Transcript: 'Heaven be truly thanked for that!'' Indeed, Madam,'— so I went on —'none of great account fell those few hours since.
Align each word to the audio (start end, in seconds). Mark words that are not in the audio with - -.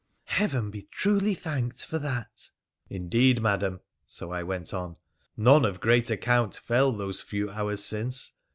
'Heaven 0.39 0.71
be 0.71 0.87
truly 0.91 1.35
thanked 1.35 1.85
for 1.85 1.99
that!'' 1.99 2.49
Indeed, 2.97 3.39
Madam,'— 3.39 3.81
so 4.07 4.31
I 4.31 4.41
went 4.41 4.73
on 4.73 4.95
—'none 5.47 5.63
of 5.63 5.79
great 5.79 6.09
account 6.09 6.55
fell 6.57 6.91
those 6.91 7.21
few 7.21 7.51
hours 7.51 7.83
since. 7.85 8.31